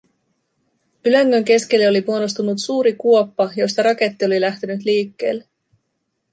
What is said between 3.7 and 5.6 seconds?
raketti oli lähtenyt liikkeelle.